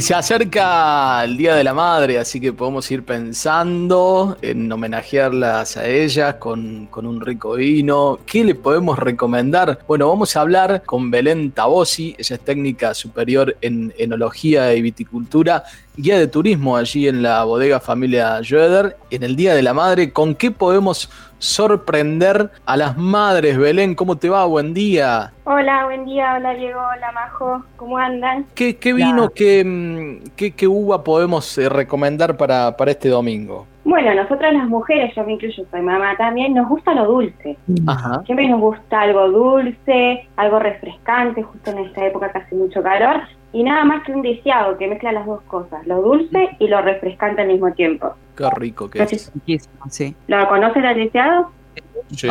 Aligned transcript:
Se 0.00 0.14
acerca 0.14 1.22
el 1.24 1.36
Día 1.36 1.54
de 1.54 1.62
la 1.62 1.74
Madre, 1.74 2.18
así 2.18 2.40
que 2.40 2.54
podemos 2.54 2.90
ir 2.90 3.04
pensando 3.04 4.38
en 4.40 4.72
homenajearlas 4.72 5.76
a 5.76 5.86
ellas 5.86 6.36
con, 6.36 6.86
con, 6.86 7.06
un 7.06 7.20
rico 7.20 7.54
vino. 7.54 8.18
¿Qué 8.24 8.42
le 8.42 8.54
podemos 8.54 8.98
recomendar? 8.98 9.80
Bueno, 9.86 10.08
vamos 10.08 10.34
a 10.34 10.40
hablar 10.40 10.84
con 10.86 11.10
Belén 11.10 11.50
Tabosi, 11.50 12.16
ella 12.18 12.36
es 12.36 12.40
técnica 12.40 12.94
superior 12.94 13.58
en 13.60 13.92
enología 13.98 14.72
y 14.74 14.80
viticultura, 14.80 15.64
guía 15.96 16.18
de 16.18 16.28
turismo 16.28 16.78
allí 16.78 17.06
en 17.06 17.22
la 17.22 17.44
bodega 17.44 17.78
familia 17.78 18.40
Joeder. 18.48 18.96
En 19.10 19.22
el 19.22 19.36
Día 19.36 19.54
de 19.54 19.62
la 19.62 19.74
Madre, 19.74 20.12
¿con 20.12 20.34
qué 20.34 20.50
podemos 20.50 21.10
sorprender 21.40 22.50
a 22.66 22.76
las 22.76 22.96
madres. 22.96 23.58
Belén, 23.58 23.96
¿cómo 23.96 24.16
te 24.16 24.28
va? 24.28 24.44
Buen 24.44 24.72
día. 24.72 25.32
Hola, 25.44 25.86
buen 25.86 26.04
día. 26.04 26.34
Hola 26.36 26.54
Diego, 26.54 26.78
hola 26.78 27.10
Majo. 27.12 27.64
¿Cómo 27.76 27.98
andan? 27.98 28.46
¿Qué, 28.54 28.76
qué 28.76 28.92
vino, 28.92 29.30
qué, 29.30 29.64
mm, 29.64 30.30
qué, 30.36 30.52
qué, 30.52 30.68
uva 30.68 31.02
podemos 31.02 31.58
eh, 31.58 31.68
recomendar 31.68 32.36
para, 32.36 32.76
para 32.76 32.92
este 32.92 33.08
domingo? 33.08 33.66
Bueno, 33.82 34.14
nosotras 34.14 34.52
las 34.52 34.68
mujeres, 34.68 35.14
yo 35.16 35.24
me 35.24 35.32
incluyo, 35.32 35.64
soy 35.70 35.80
mamá 35.80 36.14
también, 36.16 36.54
nos 36.54 36.68
gusta 36.68 36.94
lo 36.94 37.06
dulce. 37.06 37.56
Ajá. 37.86 38.22
Siempre 38.26 38.46
nos 38.46 38.60
gusta 38.60 39.00
algo 39.00 39.28
dulce, 39.30 40.28
algo 40.36 40.58
refrescante, 40.58 41.42
justo 41.42 41.70
en 41.70 41.78
esta 41.78 42.06
época 42.06 42.30
que 42.30 42.38
hace 42.38 42.54
mucho 42.54 42.82
calor, 42.82 43.22
y 43.52 43.62
nada 43.64 43.84
más 43.84 44.04
que 44.04 44.12
un 44.12 44.22
deseado 44.22 44.78
que 44.78 44.86
mezcla 44.86 45.12
las 45.12 45.26
dos 45.26 45.42
cosas, 45.42 45.86
lo 45.86 46.00
dulce 46.02 46.50
y 46.58 46.68
lo 46.68 46.80
refrescante 46.82 47.42
al 47.42 47.48
mismo 47.48 47.72
tiempo. 47.72 48.14
Qué 48.36 48.48
rico 48.50 48.88
que 48.88 49.02
es. 49.02 49.32
Sí. 49.90 50.14
¿Lo 50.28 50.48
conoces 50.48 50.84
el 50.84 50.96
deseado? 50.96 51.50
Sí. 52.10 52.28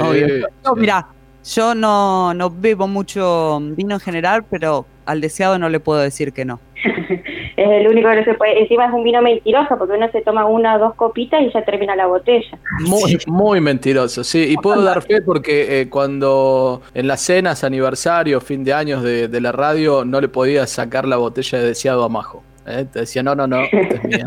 mira, 0.76 1.08
yo 1.44 1.76
no, 1.76 2.34
no 2.34 2.50
bebo 2.50 2.88
mucho 2.88 3.60
vino 3.62 3.96
en 3.96 4.00
general, 4.00 4.46
pero 4.50 4.86
al 5.06 5.22
deseado 5.22 5.58
no 5.58 5.70
le 5.70 5.80
puedo 5.80 6.00
decir 6.00 6.34
que 6.34 6.46
no. 6.46 6.60
es 7.60 7.70
el 7.70 7.88
único 7.88 8.10
que 8.10 8.16
no 8.16 8.24
se 8.24 8.34
puede. 8.36 8.62
Encima 8.62 8.86
es 8.86 8.94
un 8.94 9.04
vino 9.04 9.22
mentiroso 9.22 9.78
porque 9.78 9.94
uno 9.94 10.10
se 10.12 10.22
toma 10.22 10.46
una 10.46 10.76
o 10.76 10.80
dos 10.80 10.96
copitas 10.96 11.42
y 11.42 11.52
ya 11.52 11.64
termina 11.64 11.96
la 11.96 12.08
botella. 12.08 12.58
Muy, 12.80 13.18
muy 13.28 13.62
mentiroso, 13.62 14.24
sí. 14.24 14.46
Y 14.50 14.56
puedo 14.58 14.82
dar 14.82 15.02
fe 15.02 15.22
porque 15.22 15.82
eh, 15.82 15.90
cuando 15.90 16.82
en 16.94 17.08
las 17.08 17.22
cenas, 17.22 17.64
aniversario, 17.64 18.40
fin 18.40 18.64
de 18.64 18.74
años 18.74 19.04
de, 19.04 19.28
de 19.28 19.42
la 19.42 19.52
radio, 19.52 20.06
no 20.06 20.22
le 20.22 20.30
podía 20.30 20.66
sacar 20.68 21.06
la 21.06 21.18
botella 21.18 21.60
de 21.60 21.68
deseado 21.68 22.04
a 22.04 22.10
Majo. 22.10 22.44
¿Eh? 22.70 22.86
Te 22.86 23.00
decía, 23.00 23.24
no, 23.24 23.36
no, 23.36 23.48
no, 23.48 23.62
esta 23.72 23.96
es 23.96 24.04
mía. 24.04 24.26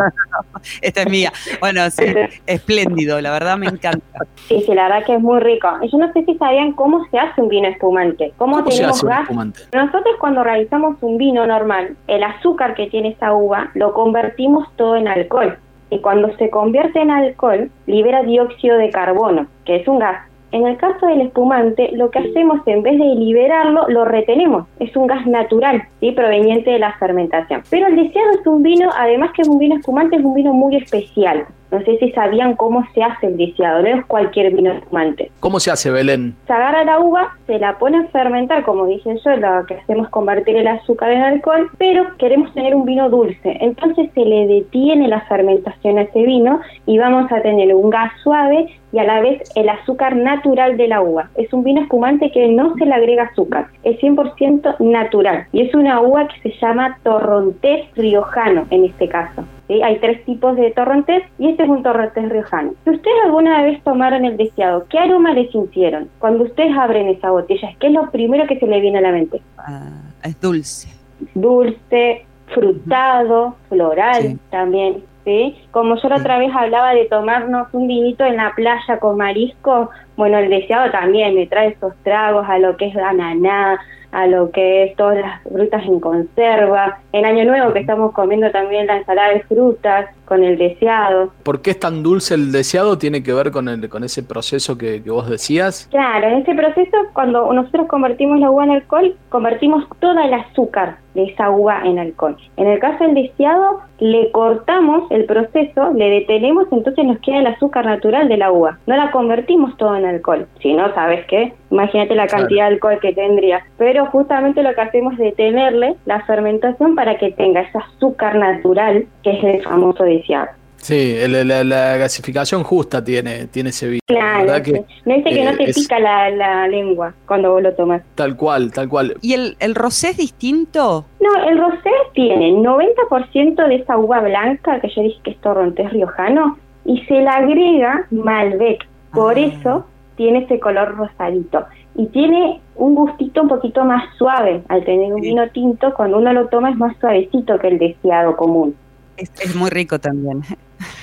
esta 0.81 1.03
es 1.03 1.11
mía. 1.11 1.33
Bueno, 1.61 1.89
sí, 1.91 2.05
espléndido, 2.47 3.21
la 3.21 3.31
verdad 3.31 3.57
me 3.57 3.67
encanta. 3.67 4.27
Sí, 4.49 4.63
sí, 4.67 4.75
la 4.75 4.89
verdad 4.89 5.07
que 5.07 5.15
es 5.15 5.21
muy 5.21 5.41
rico. 5.41 5.69
Yo 5.91 5.99
no 5.99 6.13
sé 6.13 6.25
si 6.25 6.37
sabían 6.37 6.73
cómo 6.73 7.05
se 7.11 7.19
hace 7.19 7.41
un 7.41 7.49
vino 7.49 7.69
espumante. 7.69 8.33
¿Cómo, 8.37 8.63
tenemos 8.65 9.03
gas? 9.03 9.29
Nosotros 9.31 10.17
cuando 10.19 10.45
realizamos 10.45 10.97
un 11.01 11.19
vino 11.19 11.47
normal, 11.47 11.97
el 12.09 12.23
azúcar 12.23 12.75
que 12.75 12.89
tiene 12.89 13.11
esa 13.11 13.33
uva 13.35 13.71
lo 13.75 13.93
convertimos 13.93 14.69
todo 14.77 14.97
en 14.97 15.09
alcohol. 15.09 15.59
Y 15.91 15.99
cuando 16.01 16.35
se 16.39 16.49
convierte 16.49 17.01
en 17.01 17.11
alcohol, 17.11 17.71
libera 17.87 18.23
dióxido 18.23 18.79
de 18.79 18.91
carbono, 18.91 19.47
que 19.67 19.77
es 19.77 19.87
un 19.87 19.99
gas 19.99 20.27
en 20.53 20.67
el 20.67 20.77
caso 20.77 21.07
del 21.07 21.23
espumante, 21.23 21.91
lo 21.95 22.11
que 22.11 22.21
hacemos 22.21 22.61
en 22.67 22.83
vez 22.83 22.99
de 22.99 23.15
liberarlo, 23.15 23.87
lo 23.89 24.05
retenemos. 24.05 24.67
Es 24.79 24.95
un 24.97 25.07
gas 25.07 25.27
natural, 25.27 25.83
¿sí? 26.01 26.13
proveniente 26.13 26.71
de 26.71 26.79
la 26.79 26.93
fermentación. 26.99 27.63
Pero 27.71 27.87
el 27.89 27.97
deseado 27.97 28.31
es 28.39 28.47
un 28.47 28.63
vino, 28.63 28.91
además 28.97 29.31
que 29.35 29.43
es 29.43 29.49
un 29.49 29.59
vino 29.59 29.77
espumante, 29.77 30.17
es 30.17 30.25
un 30.25 30.35
vino 30.35 30.53
muy 30.53 30.77
especial. 30.77 31.47
No 31.71 31.81
sé 31.81 31.97
si 31.97 32.13
sabían 32.13 32.55
cómo 32.55 32.87
se 32.93 33.03
hace 33.03 33.29
el 33.29 33.39
deseado, 33.39 33.81
no 33.81 33.89
es 33.89 34.05
cualquier 34.05 34.55
vino 34.55 34.73
espumante. 34.73 35.31
¿Cómo 35.41 35.59
se 35.59 35.71
hace, 35.71 35.91
Belén? 35.91 36.37
Se 36.47 36.53
agarra 36.53 36.85
la 36.85 37.01
uva, 37.01 37.35
se 37.47 37.59
la 37.59 37.79
pone 37.79 37.97
a 37.97 38.05
fermentar, 38.09 38.63
como 38.63 38.85
dije 38.85 39.17
yo, 39.25 39.37
lo 39.37 39.65
que 39.65 39.77
hacemos 39.77 40.05
es 40.05 40.11
convertir 40.11 40.57
el 40.57 40.69
azúcar 40.69 41.13
en 41.13 41.23
alcohol, 41.23 41.71
pero 41.79 42.15
queremos 42.19 42.53
tener 42.53 42.75
un 42.75 42.85
vino 42.85 43.09
dulce. 43.09 43.57
Entonces 43.63 44.11
se 44.13 44.21
le 44.23 44.47
detiene 44.49 45.09
la 45.09 45.23
fermentación 45.23 45.97
a 45.97 46.03
ese 46.03 46.23
vino 46.25 46.61
y 46.85 46.99
vamos 46.99 47.33
a 47.33 47.41
tener 47.41 47.75
un 47.75 47.89
gas 47.89 48.13
suave 48.23 48.69
y 48.93 48.99
a 48.99 49.05
la 49.05 49.21
vez 49.21 49.43
el 49.55 49.69
azúcar 49.69 50.17
natural 50.17 50.77
de 50.77 50.89
la 50.89 51.01
uva. 51.01 51.31
Es 51.35 51.53
un 51.53 51.65
vino 51.65 51.83
espumante 51.83 52.31
que 52.31 52.49
no 52.49 52.75
se 52.77 52.85
le 52.85 52.95
agrega 52.95 53.25
azúcar, 53.25 53.69
es 53.83 53.99
100% 54.01 54.79
natural 54.81 55.47
y 55.53 55.63
es 55.63 55.75
una 55.75 56.01
uva 56.01 56.29
que 56.29 56.51
se 56.51 56.59
llama 56.61 56.99
torrontés 57.03 57.87
riojano 57.97 58.67
en 58.71 58.85
este 58.85 59.09
caso. 59.09 59.45
Hay 59.83 59.99
tres 60.01 60.23
tipos 60.27 60.55
de 60.57 60.71
torrontés 60.73 61.23
y 61.39 61.49
este 61.49 61.63
es 61.63 61.69
un 61.69 61.83
torrontés 61.83 62.29
riojano. 62.29 62.75
Si 62.85 62.91
ustedes 62.91 63.17
alguna 63.25 63.63
vez 63.63 63.83
tomaron 63.83 64.25
el 64.27 64.37
deseado, 64.37 64.85
¿qué 64.91 64.99
aroma 64.99 65.33
les 65.33 65.51
sintieron? 65.51 66.09
Cuando 66.19 66.45
ustedes 66.45 66.77
abren 66.77 67.09
esa 67.09 67.31
botella, 67.31 67.71
¿qué 67.81 67.87
es 67.87 67.93
lo 67.93 68.11
primero 68.11 68.47
que 68.47 68.59
se 68.59 68.67
le 68.67 68.81
viene 68.81 68.99
a 68.99 69.03
la 69.03 69.13
mente? 69.13 69.41
Ah, 69.57 69.89
es 70.23 70.39
dulce. 70.41 70.89
Dulce, 71.35 72.27
frutado, 72.49 73.57
floral 73.69 74.39
también. 74.51 75.03
¿Sí? 75.25 75.57
Como 75.71 75.95
yo 75.97 76.09
la 76.09 76.17
otra 76.17 76.39
vez 76.39 76.51
hablaba 76.53 76.95
de 76.95 77.05
tomarnos 77.05 77.69
un 77.73 77.87
vinito 77.87 78.25
en 78.25 78.37
la 78.37 78.53
playa 78.57 78.99
con 78.99 79.17
marisco, 79.17 79.89
bueno, 80.17 80.39
el 80.39 80.51
deseado 80.51 80.91
también 80.91 81.37
me 81.37 81.47
trae 81.47 81.69
esos 81.69 81.95
tragos 82.03 82.45
a 82.49 82.59
lo 82.59 82.77
que 82.77 82.87
es 82.87 82.97
ananá, 82.97 83.79
a 84.13 84.27
lo 84.27 84.51
que 84.51 84.85
es 84.85 84.97
todas 84.97 85.19
las 85.19 85.43
frutas 85.43 85.85
en 85.85 85.99
conserva. 86.01 86.99
En 87.13 87.25
Año 87.25 87.45
Nuevo 87.45 87.73
que 87.73 87.81
estamos 87.81 88.13
comiendo 88.13 88.51
también 88.51 88.87
la 88.87 88.99
ensalada 88.99 89.31
de 89.31 89.41
frutas 89.43 90.11
con 90.27 90.45
el 90.45 90.57
deseado. 90.57 91.33
¿Por 91.43 91.61
qué 91.61 91.73
es 91.73 91.81
tan 91.81 92.03
dulce 92.03 92.35
el 92.35 92.53
deseado? 92.53 92.97
¿Tiene 92.99 93.23
que 93.23 93.33
ver 93.33 93.51
con, 93.51 93.69
el, 93.69 93.89
con 93.89 94.05
ese 94.05 94.23
proceso 94.23 94.79
que, 94.79 95.03
que 95.03 95.11
vos 95.11 95.29
decías? 95.29 95.89
Claro, 95.91 96.29
en 96.29 96.43
ese 96.43 96.55
proceso 96.55 96.97
cuando 97.13 97.53
nosotros 97.53 97.89
convertimos 97.89 98.39
la 98.39 98.51
uva 98.51 98.65
en 98.65 98.71
alcohol, 98.71 99.17
convertimos 99.29 99.85
todo 100.01 100.19
el 100.21 100.33
azúcar 100.33 100.99
de 101.15 101.25
esa 101.25 101.51
uva 101.51 101.83
en 101.85 101.99
alcohol. 101.99 102.37
En 102.57 102.67
el 102.67 102.79
caso 102.79 103.05
del 103.05 103.15
deseado, 103.15 103.81
le 103.99 104.31
cortamos 104.33 105.11
el 105.11 105.27
proceso, 105.27 105.93
le 105.95 106.09
detenemos, 106.11 106.67
entonces 106.73 107.05
nos 107.05 107.19
queda 107.21 107.41
el 107.41 107.47
azúcar 107.47 107.85
natural 107.85 108.29
de 108.29 108.37
la 108.37 108.51
uva. 108.51 108.79
No 108.87 108.97
la 108.97 109.11
convertimos 109.11 109.77
todo 109.77 109.97
en 109.97 110.07
alcohol. 110.07 110.47
Si 110.61 110.73
no, 110.73 110.93
¿sabes 110.95 111.27
qué? 111.27 111.53
Imagínate 111.73 112.15
la 112.15 112.27
cantidad 112.27 112.69
de 112.69 112.75
alcohol 112.75 112.99
que 113.01 113.15
tendría. 113.15 113.65
Pero 113.79 114.05
justamente 114.07 114.63
lo 114.63 114.75
que 114.75 114.81
hacemos 114.83 115.15
es 115.15 115.21
detenerle 115.21 115.97
la 116.05 116.21
fermentación 116.27 116.95
para 116.95 117.17
que 117.19 117.33
tenga 117.33 117.63
ese 117.63 117.79
azúcar 117.79 118.37
natural 118.37 119.07
que 119.23 119.31
es 119.31 119.45
el 119.45 119.63
famoso 119.63 120.05
deseado. 120.05 120.49
Sí, 120.77 121.15
la, 121.29 121.97
gasificación 121.97 122.65
justa 122.65 123.03
tiene, 123.03 123.47
tiene 123.47 123.71
ese 123.71 123.89
vino. 123.89 124.01
Claro, 124.07 124.61
que, 124.65 124.85
me 125.05 125.19
dice 125.19 125.31
que 125.31 125.45
no 125.45 125.57
te 125.57 125.73
pica 125.73 125.99
la, 126.01 126.67
lengua 126.67 127.15
cuando 127.27 127.53
vos 127.53 127.63
lo 127.63 127.73
tomas. 127.75 128.03
Tal 128.17 128.37
cual, 128.37 128.73
tal 128.73 128.89
cual. 128.89 129.15
¿Y 129.23 129.35
el, 129.35 129.57
el 129.61 129.77
rosé 129.77 130.11
es 130.11 130.17
distinto? 130.17 131.07
No, 131.21 131.49
el 131.49 131.57
rosé 131.57 131.91
tiene 132.15 132.51
90% 132.51 133.69
de 133.69 133.77
esa 133.77 133.97
uva 133.97 134.21
blanca 134.21 134.81
que 134.81 134.89
yo 134.89 135.03
dije 135.03 135.21
que 135.23 135.31
es 135.31 135.41
torrontés 135.41 135.91
riojano 135.93 136.59
y 136.85 137.01
se 137.03 137.15
le 137.15 137.29
agrega 137.29 138.07
Malbec. 138.11 138.85
Por 139.13 139.37
ah. 139.37 139.41
eso 139.41 139.87
tiene 140.17 140.45
ese 140.45 140.59
color 140.59 140.97
rosadito. 140.97 141.65
Y 141.95 142.07
tiene 142.07 142.61
un 142.77 142.95
gustito 142.95 143.43
un 143.43 143.49
poquito 143.49 143.85
más 143.85 144.05
suave. 144.17 144.63
Al 144.69 144.85
tener 144.85 145.13
un 145.13 145.21
vino 145.21 145.49
tinto, 145.51 145.93
cuando 145.95 146.19
uno 146.19 146.33
lo 146.33 146.49
toma 146.49 146.71
es 146.71 146.77
más 146.77 146.97
suavecito 146.99 147.59
que 147.59 147.69
el 147.69 147.79
deseado 147.79 148.37
común. 148.37 148.75
Es, 149.17 149.55
muy 149.55 149.71
rico 149.71 149.99
también. 149.99 150.43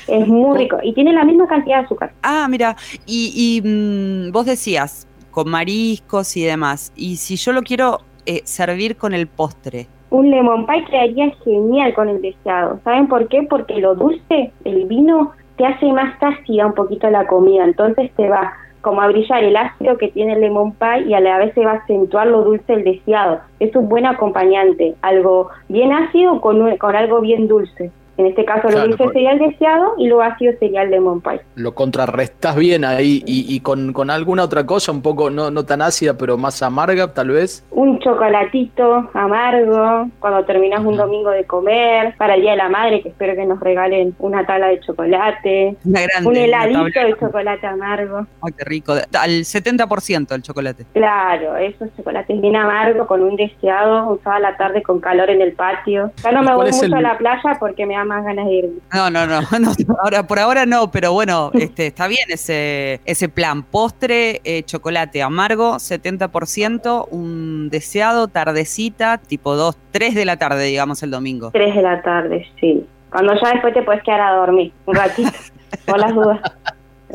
Es 0.07 0.27
muy 0.27 0.57
rico 0.57 0.77
y 0.83 0.93
tiene 0.93 1.13
la 1.13 1.23
misma 1.23 1.47
cantidad 1.47 1.79
de 1.79 1.85
azúcar. 1.85 2.11
Ah, 2.23 2.47
mira, 2.49 2.75
y, 3.05 3.61
mm, 3.63 4.31
vos 4.31 4.45
decías, 4.45 5.07
con 5.31 5.49
mariscos 5.49 6.35
y 6.35 6.43
demás, 6.43 6.91
y 6.95 7.17
si 7.17 7.35
yo 7.35 7.53
lo 7.53 7.61
quiero 7.61 7.99
eh, 8.25 8.41
servir 8.43 8.97
con 8.97 9.13
el 9.13 9.27
postre. 9.27 9.87
Un 10.09 10.31
lemon 10.31 10.65
pie 10.65 10.83
quedaría 10.85 11.31
genial 11.45 11.93
con 11.93 12.09
el 12.09 12.21
deseado. 12.21 12.79
¿Saben 12.83 13.07
por 13.07 13.27
qué? 13.27 13.43
Porque 13.47 13.77
lo 13.77 13.93
dulce, 13.95 14.51
el 14.65 14.85
vino, 14.85 15.31
te 15.57 15.65
hace 15.65 15.91
más 15.93 16.15
ácida 16.21 16.65
un 16.65 16.73
poquito 16.73 17.09
la 17.09 17.27
comida, 17.27 17.63
entonces 17.63 18.11
te 18.15 18.27
va 18.27 18.53
como 18.81 19.01
a 19.01 19.07
brillar 19.07 19.43
el 19.43 19.57
ácido 19.57 19.97
que 19.97 20.09
tiene 20.09 20.33
el 20.33 20.41
lemon 20.41 20.73
pie 20.73 21.03
y 21.07 21.13
a 21.13 21.19
la 21.19 21.37
vez 21.37 21.53
se 21.53 21.65
va 21.65 21.71
a 21.71 21.75
acentuar 21.75 22.27
lo 22.27 22.43
dulce 22.43 22.73
del 22.73 22.83
deseado. 22.83 23.39
Es 23.59 23.75
un 23.75 23.89
buen 23.89 24.05
acompañante, 24.05 24.95
algo 25.01 25.49
bien 25.67 25.91
ácido 25.91 26.39
con, 26.41 26.77
con 26.77 26.95
algo 26.95 27.21
bien 27.21 27.47
dulce 27.47 27.91
En 28.19 28.25
este 28.25 28.43
caso, 28.43 28.63
lo 28.67 28.73
Claro, 28.73 28.87
dulce 28.89 29.03
por- 29.05 29.13
sería 29.13 29.31
el 29.31 29.39
deseado 29.39 29.93
y 29.97 30.07
lo 30.09 30.21
ácido 30.21 30.51
sería 30.59 30.81
el 30.81 30.91
lemon 30.91 31.21
pie. 31.21 31.39
Lo 31.55 31.73
contrarrestás 31.73 32.57
bien 32.57 32.83
ahí 32.83 33.23
y, 33.25 33.45
y 33.55 33.61
con, 33.61 33.93
con 33.93 34.09
alguna 34.09 34.43
otra 34.43 34.65
cosa, 34.65 34.91
un 34.91 35.01
poco 35.01 35.29
no, 35.29 35.49
no 35.51 35.63
tan 35.65 35.81
ácida, 35.81 36.15
pero 36.17 36.37
más 36.37 36.61
amarga, 36.61 37.13
tal 37.13 37.29
vez. 37.29 37.65
Un 37.71 37.97
chocolatito 37.99 39.09
amargo 39.13 40.09
cuando 40.19 40.43
terminas 40.43 40.81
un 40.83 40.97
domingo 40.97 41.29
de 41.29 41.45
comer, 41.45 42.13
para 42.17 42.35
el 42.35 42.41
Día 42.41 42.51
de 42.51 42.57
la 42.57 42.67
Madre, 42.67 43.01
que 43.01 43.07
espero 43.09 43.35
que 43.35 43.45
nos 43.45 43.59
regalen 43.61 44.13
una 44.19 44.45
tabla 44.45 44.67
de 44.67 44.81
chocolate, 44.81 45.77
Una 45.85 46.01
grande. 46.01 46.29
un 46.29 46.35
heladito 46.35 46.99
de 46.99 47.15
chocolate 47.19 47.67
amargo. 47.67 48.27
Ay, 48.41 48.51
qué 48.57 48.65
rico. 48.65 48.91
Al 48.93 49.29
70% 49.45 50.35
el 50.35 50.41
chocolate. 50.41 50.85
Claro, 50.93 51.55
esos 51.55 51.87
chocolates 51.95 52.41
bien 52.41 52.57
amargos 52.57 53.07
con 53.07 53.23
un 53.23 53.37
deseado, 53.37 54.07
un 54.09 54.21
sábado 54.23 54.45
a 54.45 54.51
la 54.51 54.57
tarde 54.57 54.81
con 54.83 54.99
calor 54.99 55.29
en 55.29 55.41
el 55.41 55.53
patio. 55.53 56.11
Ya 56.23 56.31
no 56.33 56.43
¿Y 56.43 56.45
me 56.45 56.55
voy 56.55 56.71
mucho 56.71 56.85
el- 56.85 56.93
a 56.95 57.01
la 57.01 57.17
playa 57.17 57.55
porque 57.59 57.85
me 57.85 57.93
da 57.95 58.05
más 58.09 58.23
ganas 58.25 58.45
de 58.47 58.53
irme. 58.53 58.79
No, 58.93 59.09
no, 59.09 59.25
no, 59.25 59.41
no, 59.59 59.71
ahora, 60.03 60.27
por 60.27 60.39
ahora 60.39 60.65
no, 60.65 60.91
pero 60.91 61.13
bueno, 61.13 61.51
este, 61.53 61.87
está 61.87 62.07
bien 62.07 62.25
ese, 62.27 62.99
ese 63.05 63.29
plan. 63.29 63.63
Postre, 63.63 64.41
eh, 64.43 64.63
chocolate 64.63 65.21
amargo, 65.21 65.75
70%, 65.75 67.07
un 67.11 67.69
deseado, 67.69 68.27
tardecita, 68.27 69.17
tipo 69.19 69.55
2, 69.55 69.77
3 69.91 70.15
de 70.15 70.25
la 70.25 70.37
tarde, 70.37 70.65
digamos, 70.65 71.01
el 71.03 71.11
domingo. 71.11 71.51
Tres 71.51 71.75
de 71.75 71.81
la 71.81 72.01
tarde, 72.01 72.45
sí. 72.59 72.85
Cuando 73.11 73.33
ya 73.33 73.53
después 73.53 73.73
te 73.73 73.81
puedes 73.83 74.03
quedar 74.03 74.21
a 74.21 74.33
dormir 74.33 74.73
un 74.85 74.95
ratito, 74.95 75.31
por 75.85 75.99
las 75.99 76.13
dudas. 76.13 76.39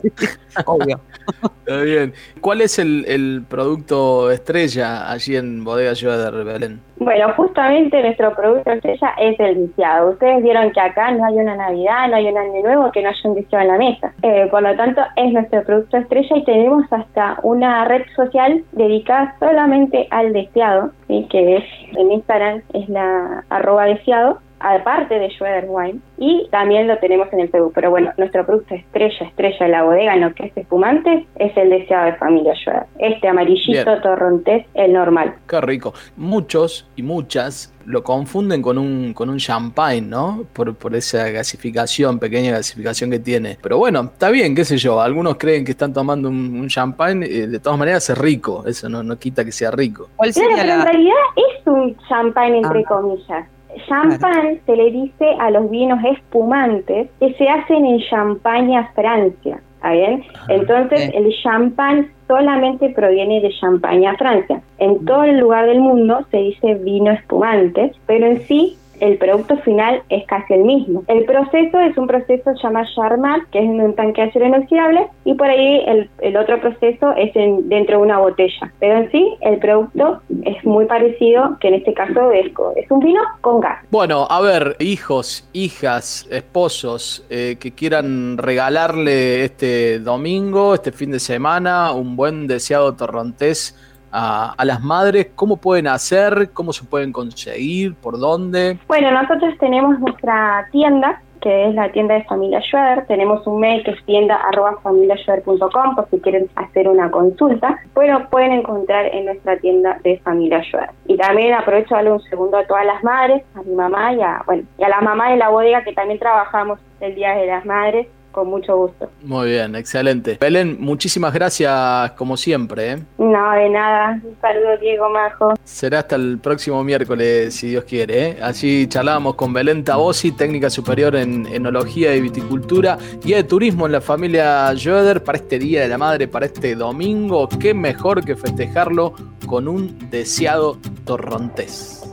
Obvio. 0.66 1.00
Está 1.42 1.80
bien. 1.82 2.12
¿Cuál 2.40 2.60
es 2.60 2.78
el, 2.78 3.04
el 3.08 3.44
producto 3.48 4.30
estrella 4.30 5.10
allí 5.10 5.36
en 5.36 5.64
Bodega 5.64 5.94
Schroeder, 5.94 6.44
Belén? 6.44 6.80
Bueno, 6.96 7.32
justamente 7.34 8.00
nuestro 8.02 8.34
producto 8.34 8.70
estrella 8.70 9.14
es 9.18 9.38
el 9.40 9.66
deseado. 9.66 10.10
Ustedes 10.10 10.42
vieron 10.42 10.70
que 10.70 10.80
acá 10.80 11.10
no 11.10 11.24
hay 11.24 11.34
una 11.34 11.56
Navidad, 11.56 12.08
no 12.08 12.16
hay 12.16 12.28
un 12.28 12.38
Año 12.38 12.62
Nuevo 12.62 12.92
que 12.92 13.02
no 13.02 13.08
haya 13.08 13.20
un 13.24 13.34
deseado 13.34 13.62
en 13.62 13.68
la 13.68 13.78
mesa. 13.78 14.12
Eh, 14.22 14.46
por 14.50 14.62
lo 14.62 14.76
tanto, 14.76 15.02
es 15.16 15.32
nuestro 15.32 15.64
producto 15.64 15.96
estrella 15.96 16.36
y 16.36 16.44
tenemos 16.44 16.84
hasta 16.90 17.38
una 17.42 17.84
red 17.86 18.02
social 18.14 18.64
dedicada 18.72 19.34
solamente 19.40 20.06
al 20.10 20.32
deseado, 20.32 20.92
¿sí? 21.08 21.26
que 21.30 21.56
es 21.56 21.64
en 21.96 22.12
Instagram 22.12 22.62
es 22.72 22.88
la 22.88 23.44
arroba 23.50 23.86
deseado 23.86 24.38
aparte 24.60 25.18
de 25.18 25.30
Schroeder 25.30 25.66
Wine 25.68 26.00
y 26.18 26.48
también 26.50 26.86
lo 26.88 26.98
tenemos 26.98 27.32
en 27.32 27.40
el 27.40 27.48
Facebook. 27.50 27.72
Pero 27.74 27.90
bueno, 27.90 28.12
nuestro 28.16 28.44
producto 28.46 28.74
estrella, 28.74 29.26
estrella 29.26 29.66
de 29.66 29.68
la 29.68 29.82
bodega 29.82 30.14
en 30.14 30.20
lo 30.22 30.34
que 30.34 30.46
es 30.46 30.56
espumante, 30.56 31.26
es 31.36 31.56
el 31.56 31.70
deseado 31.70 32.06
de 32.06 32.14
familia 32.14 32.54
Schroeder. 32.54 32.84
Este 32.98 33.28
amarillito 33.28 33.84
Bien. 33.90 34.02
torrontés, 34.02 34.66
el 34.74 34.92
normal. 34.92 35.34
Qué 35.48 35.60
rico. 35.60 35.92
Muchos 36.16 36.88
y 36.96 37.02
muchas 37.02 37.70
lo 37.86 38.02
confunden 38.02 38.62
con 38.62 38.78
un, 38.78 39.12
con 39.12 39.28
un 39.28 39.36
champagne, 39.36 40.00
¿no? 40.00 40.44
Por, 40.54 40.74
por 40.74 40.94
esa 40.94 41.28
gasificación, 41.28 42.18
pequeña 42.18 42.52
gasificación 42.52 43.10
que 43.10 43.18
tiene. 43.18 43.58
Pero 43.62 43.76
bueno, 43.76 44.00
está 44.04 44.30
bien, 44.30 44.54
qué 44.54 44.64
sé 44.64 44.78
yo. 44.78 45.00
Algunos 45.02 45.36
creen 45.36 45.66
que 45.66 45.72
están 45.72 45.92
tomando 45.92 46.30
un, 46.30 46.58
un 46.58 46.68
champagne. 46.68 47.26
eh, 47.26 47.46
de 47.46 47.58
todas 47.60 47.78
maneras 47.78 48.08
es 48.08 48.16
rico. 48.16 48.64
Eso 48.66 48.88
no, 48.88 49.02
no 49.02 49.18
quita 49.18 49.44
que 49.44 49.52
sea 49.52 49.70
rico. 49.70 50.08
¿Cuál 50.16 50.32
Claro, 50.32 50.48
pero 50.56 50.72
en 50.72 50.82
realidad 50.82 51.14
es 51.36 51.66
un 51.66 51.96
champán 52.08 52.54
entre 52.54 52.80
Ah. 52.80 52.88
comillas. 52.88 53.46
Champán 53.86 54.60
se 54.66 54.76
le 54.76 54.90
dice 54.90 55.26
a 55.38 55.50
los 55.50 55.70
vinos 55.70 55.98
espumantes 56.04 57.08
que 57.20 57.34
se 57.34 57.48
hacen 57.48 57.84
en 57.86 58.00
Champaña, 58.10 58.90
Francia. 58.94 59.60
¿Está 59.76 59.92
bien? 59.92 60.24
Entonces, 60.48 61.10
bien. 61.10 61.26
el 61.26 61.34
champán 61.42 62.10
solamente 62.26 62.88
proviene 62.90 63.42
de 63.42 63.50
Champaña, 63.60 64.16
Francia. 64.16 64.62
En 64.78 65.04
todo 65.04 65.24
el 65.24 65.38
lugar 65.38 65.66
del 65.66 65.80
mundo 65.80 66.24
se 66.30 66.38
dice 66.38 66.74
vino 66.76 67.10
espumante, 67.10 67.92
pero 68.06 68.26
en 68.26 68.40
sí 68.42 68.78
el 69.04 69.18
producto 69.18 69.58
final 69.58 70.02
es 70.08 70.26
casi 70.26 70.54
el 70.54 70.64
mismo. 70.64 71.04
El 71.08 71.26
proceso 71.26 71.78
es 71.78 71.96
un 71.98 72.06
proceso 72.06 72.52
llamado 72.62 72.86
Charmat, 72.94 73.42
que 73.52 73.58
es 73.58 73.64
en 73.64 73.80
un 73.80 73.94
tanque 73.94 74.22
de 74.22 74.28
acero 74.28 74.46
inoxidable, 74.46 75.06
y 75.26 75.34
por 75.34 75.46
ahí 75.46 75.84
el, 75.86 76.36
otro 76.36 76.58
proceso 76.58 77.12
es 77.14 77.36
en, 77.36 77.68
dentro 77.68 77.98
de 77.98 78.02
una 78.02 78.18
botella. 78.18 78.72
Pero 78.80 79.00
en 79.00 79.10
sí, 79.10 79.36
el 79.42 79.58
producto 79.58 80.22
es 80.44 80.64
muy 80.64 80.86
parecido, 80.86 81.58
que 81.60 81.68
en 81.68 81.74
este 81.74 81.92
caso 81.92 82.32
es, 82.32 82.46
es 82.76 82.90
un 82.90 83.00
vino 83.00 83.20
con 83.42 83.60
gas. 83.60 83.84
Bueno, 83.90 84.26
a 84.30 84.40
ver, 84.40 84.76
hijos, 84.80 85.48
hijas, 85.52 86.26
esposos 86.30 87.26
eh, 87.28 87.56
que 87.60 87.72
quieran 87.72 88.38
regalarle 88.38 89.44
este 89.44 89.98
domingo, 89.98 90.74
este 90.74 90.92
fin 90.92 91.10
de 91.10 91.20
semana, 91.20 91.92
un 91.92 92.16
buen 92.16 92.46
deseado 92.46 92.94
torrontés 92.94 93.76
a, 94.14 94.54
a 94.56 94.64
las 94.64 94.80
madres, 94.80 95.32
¿cómo 95.34 95.56
pueden 95.56 95.88
hacer? 95.88 96.50
¿Cómo 96.52 96.72
se 96.72 96.84
pueden 96.84 97.12
conseguir? 97.12 97.96
¿Por 97.96 98.18
dónde? 98.18 98.78
Bueno, 98.86 99.10
nosotros 99.10 99.54
tenemos 99.58 99.98
nuestra 99.98 100.68
tienda, 100.70 101.20
que 101.40 101.68
es 101.68 101.74
la 101.74 101.90
tienda 101.90 102.14
de 102.14 102.22
Familia 102.24 102.62
Schroeder. 102.62 103.06
Tenemos 103.06 103.44
un 103.46 103.58
mail 103.60 103.82
que 103.82 103.90
es 103.90 104.04
tienda.familiaschroeder.com 104.04 105.96
por 105.96 106.08
si 106.10 106.20
quieren 106.20 106.48
hacer 106.54 106.88
una 106.88 107.10
consulta. 107.10 107.76
Bueno, 107.92 108.28
pueden 108.30 108.52
encontrar 108.52 109.06
en 109.06 109.24
nuestra 109.26 109.58
tienda 109.58 109.98
de 110.04 110.18
Familia 110.20 110.62
Schroeder. 110.62 110.90
Y 111.06 111.16
también 111.16 111.52
aprovecho 111.52 111.96
darle 111.96 112.12
un 112.12 112.22
segundo 112.22 112.56
a 112.56 112.66
todas 112.66 112.86
las 112.86 113.02
madres, 113.02 113.42
a 113.56 113.62
mi 113.62 113.74
mamá 113.74 114.14
y 114.14 114.22
a, 114.22 114.42
bueno, 114.46 114.62
y 114.78 114.84
a 114.84 114.88
la 114.88 115.00
mamá 115.00 115.32
de 115.32 115.38
la 115.38 115.48
bodega 115.48 115.82
que 115.82 115.92
también 115.92 116.20
trabajamos 116.20 116.78
el 117.00 117.16
Día 117.16 117.34
de 117.34 117.46
las 117.46 117.66
Madres 117.66 118.06
con 118.34 118.48
mucho 118.48 118.76
gusto. 118.76 119.08
Muy 119.22 119.50
bien, 119.50 119.74
excelente. 119.76 120.36
Belén, 120.40 120.76
muchísimas 120.80 121.32
gracias 121.32 122.10
como 122.12 122.36
siempre. 122.36 122.92
¿eh? 122.92 122.98
No, 123.18 123.52
de 123.52 123.70
nada. 123.70 124.20
Un 124.22 124.36
saludo, 124.40 124.76
Diego 124.78 125.08
Majo. 125.08 125.54
Será 125.64 126.00
hasta 126.00 126.16
el 126.16 126.38
próximo 126.38 126.82
miércoles, 126.84 127.54
si 127.54 127.68
Dios 127.68 127.84
quiere. 127.84 128.28
¿eh? 128.28 128.38
Allí 128.42 128.86
charlábamos 128.88 129.36
con 129.36 129.52
Belén 129.52 129.84
Tabosi, 129.84 130.32
técnica 130.32 130.68
superior 130.68 131.16
en 131.16 131.46
enología 131.46 132.14
y 132.14 132.20
viticultura, 132.20 132.98
guía 133.22 133.36
de 133.36 133.44
turismo 133.44 133.86
en 133.86 133.92
la 133.92 134.00
familia 134.00 134.74
Joder 134.82 135.22
para 135.22 135.38
este 135.38 135.58
Día 135.58 135.82
de 135.82 135.88
la 135.88 135.98
Madre, 135.98 136.28
para 136.28 136.46
este 136.46 136.74
domingo. 136.74 137.48
Qué 137.48 137.72
mejor 137.72 138.24
que 138.24 138.34
festejarlo 138.34 139.14
con 139.46 139.68
un 139.68 140.10
deseado 140.10 140.78
torrontés. 141.04 142.03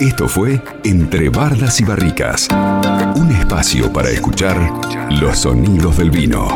Esto 0.00 0.28
fue 0.28 0.62
Entre 0.84 1.28
Bardas 1.28 1.80
y 1.80 1.84
Barricas, 1.84 2.48
un 3.16 3.32
espacio 3.32 3.92
para 3.92 4.08
escuchar 4.10 4.56
los 5.10 5.40
sonidos 5.40 5.96
del 5.96 6.12
vino. 6.12 6.46